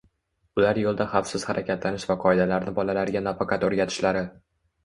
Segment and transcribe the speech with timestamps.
[0.59, 4.29] Ular yo‘lda xavfsiz harakatlanish va qoidalarni bolalariga nafaqat o‘rgatishlari